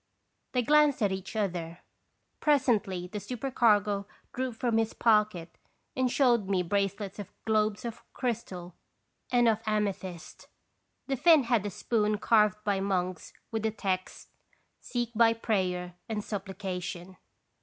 [0.53, 1.81] They glanced at each other.
[2.39, 5.59] Presently the supercargo drew from his pocket
[5.95, 8.73] and showed me bracelets of globes of crystal
[9.31, 10.47] and of ame thyst.
[11.05, 14.29] The Finn had a spoon carved by monks with the text:
[14.79, 17.17] "Seek by prayer and supplica tion."